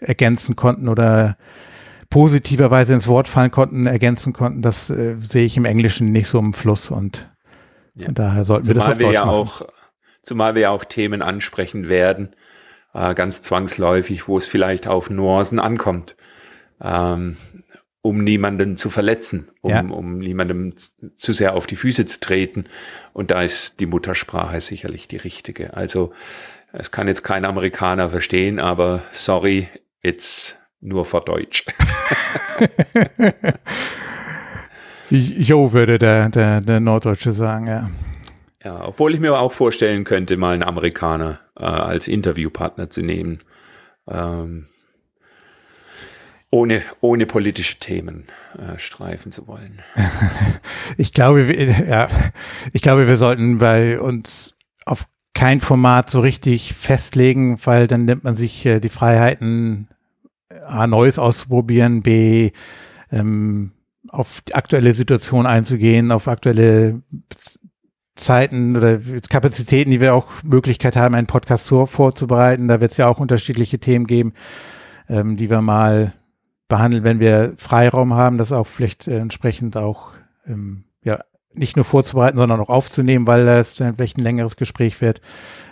[0.00, 1.36] ergänzen konnten oder
[2.10, 4.60] positiverweise ins Wort fallen konnten, ergänzen konnten.
[4.60, 7.30] Das äh, sehe ich im Englischen nicht so im Fluss und
[7.94, 8.10] ja.
[8.10, 9.36] daher sollten zumal wir das auf wir Deutsch ja machen.
[9.36, 9.62] Auch,
[10.22, 12.34] zumal wir ja auch Themen ansprechen werden,
[12.92, 16.16] äh, ganz zwangsläufig, wo es vielleicht auf Nuancen ankommt.
[16.82, 17.36] Ähm,
[18.02, 19.80] um niemanden zu verletzen, um, ja.
[19.80, 20.74] um niemandem
[21.14, 22.64] zu sehr auf die Füße zu treten.
[23.12, 25.74] Und da ist die Muttersprache sicherlich die richtige.
[25.74, 26.12] Also
[26.72, 29.68] es kann jetzt kein Amerikaner verstehen, aber sorry,
[30.02, 31.64] it's nur vor Deutsch.
[35.10, 37.88] jo, würde der, der, der Norddeutsche sagen, ja.
[38.64, 43.40] Ja, obwohl ich mir auch vorstellen könnte, mal einen Amerikaner äh, als Interviewpartner zu nehmen.
[44.08, 44.66] Ähm,
[46.52, 48.26] ohne, ohne politische Themen
[48.58, 49.80] äh, streifen zu wollen.
[50.98, 52.08] ich glaube, ja,
[52.72, 58.22] ich glaube, wir sollten bei uns auf kein Format so richtig festlegen, weil dann nimmt
[58.22, 59.88] man sich äh, die Freiheiten,
[60.66, 62.50] A, Neues auszuprobieren, B,
[63.10, 63.72] ähm,
[64.08, 67.00] auf die aktuelle Situation einzugehen, auf aktuelle
[68.14, 68.98] Zeiten oder
[69.30, 72.68] Kapazitäten, die wir auch Möglichkeit haben, einen Podcast so vorzubereiten.
[72.68, 74.34] Da wird es ja auch unterschiedliche Themen geben,
[75.08, 76.12] ähm, die wir mal
[76.72, 80.12] behandeln, wenn wir Freiraum haben, das auch vielleicht äh, entsprechend auch
[80.46, 81.20] ähm, ja
[81.52, 85.20] nicht nur vorzubereiten, sondern auch aufzunehmen, weil das dann vielleicht ein längeres Gespräch wird.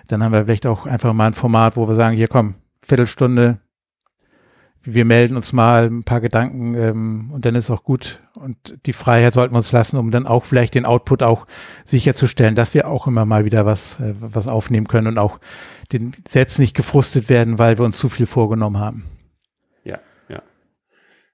[0.08, 3.60] Dann haben wir vielleicht auch einfach mal ein Format, wo wir sagen, hier komm, Viertelstunde,
[4.82, 8.20] wir melden uns mal ein paar Gedanken ähm, und dann ist auch gut.
[8.34, 11.46] Und die Freiheit sollten wir uns lassen, um dann auch vielleicht den Output auch
[11.86, 15.38] sicherzustellen, dass wir auch immer mal wieder was, äh, was aufnehmen können und auch
[15.92, 19.04] den, selbst nicht gefrustet werden, weil wir uns zu viel vorgenommen haben.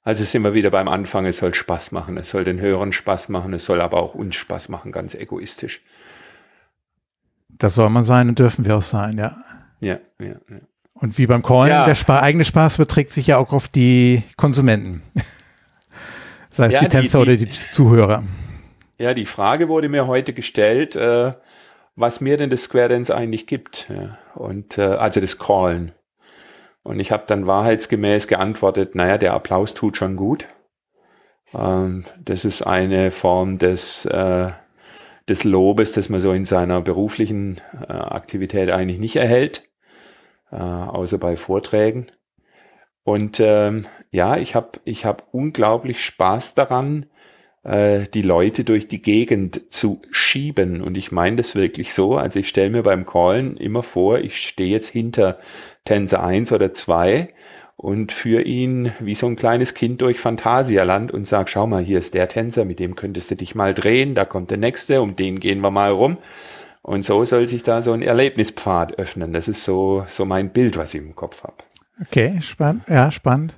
[0.07, 3.29] Also sind wir wieder beim Anfang, es soll Spaß machen, es soll den Hörern Spaß
[3.29, 5.83] machen, es soll aber auch uns Spaß machen, ganz egoistisch.
[7.49, 9.37] Das soll man sein und dürfen wir auch sein, ja.
[9.81, 10.61] Ja, ja, ja.
[10.95, 11.87] Und wie beim Callen, ja.
[11.87, 15.03] der Spa eigene Spaß beträgt sich ja auch auf die Konsumenten.
[16.53, 18.23] Sei es ja, die Tänzer die, die, oder die Zuhörer.
[18.99, 21.33] Ja, die Frage wurde mir heute gestellt, äh,
[21.97, 23.91] was mir denn das Square Dance eigentlich gibt.
[23.91, 24.19] Ja.
[24.37, 25.91] Und äh, also das Callen.
[26.87, 30.47] Und ich habe dann wahrheitsgemäß geantwortet, naja, der Applaus tut schon gut.
[31.53, 34.51] Ähm, das ist eine Form des, äh,
[35.29, 39.69] des Lobes, das man so in seiner beruflichen äh, Aktivität eigentlich nicht erhält
[40.53, 42.07] äh, außer bei Vorträgen.
[43.03, 47.07] Und ähm, ja, ich habe ich hab unglaublich Spaß daran,
[47.63, 50.83] äh, die Leute durch die Gegend zu schieben.
[50.83, 52.17] Und ich meine das wirklich so.
[52.17, 55.39] Also ich stelle mir beim Callen immer vor, ich stehe jetzt hinter
[55.87, 57.31] Tänzer eins oder zwei
[57.77, 61.99] und führe ihn wie so ein kleines Kind durch Phantasialand und sag, schau mal, hier
[61.99, 65.17] ist der Tänzer, mit dem könntest du dich mal drehen, da kommt der nächste, um
[65.17, 66.19] den gehen wir mal rum.
[66.83, 69.33] Und so soll sich da so ein Erlebnispfad öffnen.
[69.33, 71.57] Das ist so, so mein Bild, was ich im Kopf habe.
[72.01, 72.85] Okay, spannend.
[72.89, 73.55] Ja, spannend.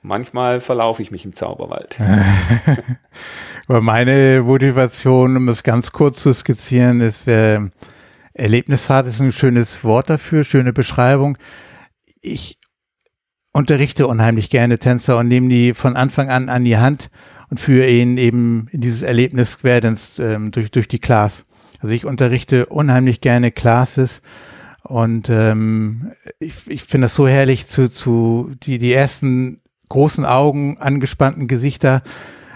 [0.00, 1.96] Manchmal verlaufe ich mich im Zauberwald.
[3.68, 7.60] Aber meine Motivation, um es ganz kurz zu skizzieren, ist, äh,
[8.34, 11.36] Erlebnispfad ist ein schönes Wort dafür, schöne Beschreibung.
[12.20, 12.58] Ich
[13.52, 17.10] unterrichte unheimlich gerne Tänzer und nehme die von Anfang an an die Hand
[17.50, 21.44] und führe ihn eben in dieses Erlebnis quer ähm, durch, durch die Class.
[21.80, 24.22] Also ich unterrichte unheimlich gerne Classes
[24.84, 30.78] und ähm, ich, ich finde das so herrlich zu, zu die, die ersten großen Augen,
[30.78, 32.02] angespannten Gesichter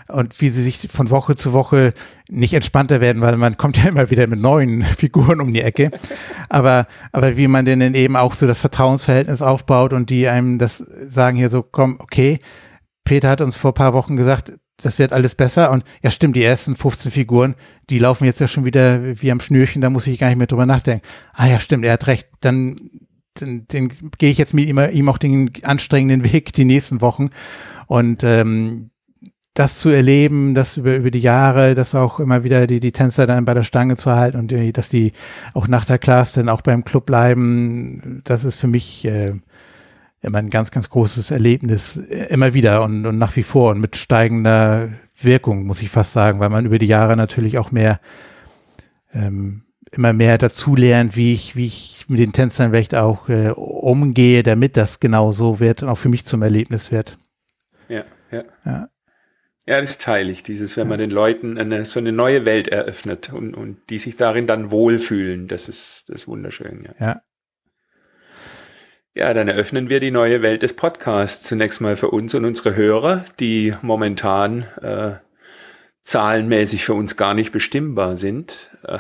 [0.09, 1.93] und wie sie sich von Woche zu Woche
[2.29, 5.91] nicht entspannter werden, weil man kommt ja immer wieder mit neuen Figuren um die Ecke.
[6.49, 10.79] Aber, aber wie man denen eben auch so das Vertrauensverhältnis aufbaut und die einem das
[10.79, 12.41] sagen hier so, komm, okay,
[13.05, 15.71] Peter hat uns vor paar Wochen gesagt, das wird alles besser.
[15.71, 17.55] Und ja, stimmt, die ersten 15 Figuren,
[17.89, 20.47] die laufen jetzt ja schon wieder wie am Schnürchen, da muss ich gar nicht mehr
[20.47, 21.07] drüber nachdenken.
[21.33, 22.29] Ah ja, stimmt, er hat recht.
[22.41, 22.91] Dann
[23.41, 27.31] den, den gehe ich jetzt mit ihm, ihm auch den anstrengenden Weg die nächsten Wochen.
[27.87, 28.91] Und ähm,
[29.59, 33.27] das zu erleben, das über, über die Jahre, das auch immer wieder die, die Tänzer
[33.27, 35.13] dann bei der Stange zu halten und die, dass die
[35.55, 39.33] auch nach der Class dann auch beim Club bleiben, das ist für mich äh,
[40.21, 43.81] immer ein ganz, ganz großes Erlebnis, äh, immer wieder und, und nach wie vor und
[43.81, 47.99] mit steigender Wirkung, muss ich fast sagen, weil man über die Jahre natürlich auch mehr,
[49.15, 53.49] ähm, immer mehr dazu lernt, wie ich, wie ich mit den Tänzern vielleicht auch äh,
[53.51, 57.17] umgehe, damit das genau so wird und auch für mich zum Erlebnis wird.
[57.89, 58.45] Ja, ja.
[58.67, 58.89] Ja,
[59.67, 63.33] ja das teile ich, dieses, wenn man den Leuten eine, so eine neue Welt eröffnet
[63.33, 67.07] und, und die sich darin dann wohlfühlen, das ist, das ist wunderschön, ja.
[67.07, 67.21] Ja,
[69.17, 72.77] ja, dann eröffnen wir die neue Welt des Podcasts zunächst mal für uns und unsere
[72.77, 75.13] Hörer, die momentan äh,
[76.03, 78.77] zahlenmäßig für uns gar nicht bestimmbar sind.
[78.87, 78.99] Äh,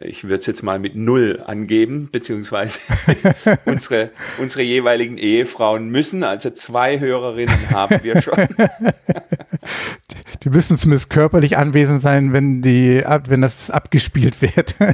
[0.00, 2.80] ich würde es jetzt mal mit null angeben, beziehungsweise
[3.64, 8.34] unsere, unsere jeweiligen Ehefrauen müssen, also zwei Hörerinnen haben wir schon.
[10.42, 14.74] die müssen zumindest körperlich anwesend sein, wenn die, wenn das abgespielt wird.
[14.78, 14.90] ja,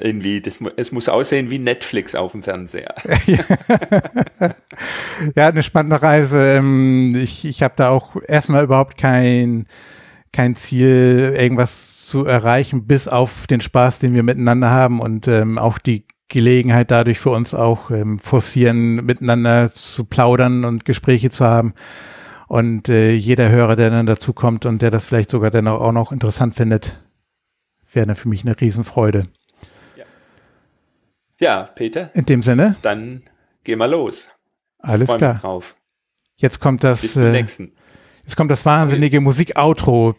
[0.00, 2.94] irgendwie, das, es muss aussehen wie Netflix auf dem Fernseher.
[5.34, 6.56] ja, eine spannende Reise.
[6.56, 9.66] Ähm, ich, ich habe da auch erstmal überhaupt kein,
[10.32, 15.58] kein Ziel, irgendwas zu erreichen, bis auf den Spaß, den wir miteinander haben und ähm,
[15.58, 21.46] auch die Gelegenheit dadurch für uns auch ähm, forcieren, miteinander zu plaudern und Gespräche zu
[21.46, 21.74] haben.
[22.46, 25.92] Und äh, jeder Hörer, der dann dazu kommt und der das vielleicht sogar dann auch
[25.92, 26.98] noch interessant findet,
[27.92, 29.28] wäre dann für mich eine Riesenfreude.
[29.96, 30.04] Ja.
[31.40, 32.10] ja, Peter.
[32.14, 32.76] In dem Sinne.
[32.82, 33.22] Dann
[33.64, 34.30] gehen wir los.
[34.78, 35.34] Alles klar.
[35.40, 35.76] Drauf.
[36.36, 37.02] Jetzt kommt das.
[37.02, 37.72] Bis zum äh, nächsten.
[38.22, 40.14] Jetzt kommt das wahnsinnige Musik-Outro.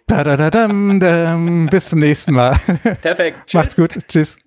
[1.70, 2.56] Bis zum nächsten Mal.
[3.02, 3.54] Perfekt.
[3.54, 4.00] Macht's gut.
[4.08, 4.40] Tschüss.